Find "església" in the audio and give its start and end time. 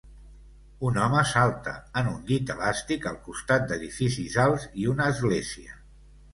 5.17-5.81